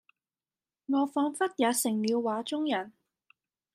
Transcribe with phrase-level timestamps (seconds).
[0.87, 2.91] 我彷彿也成了畫中人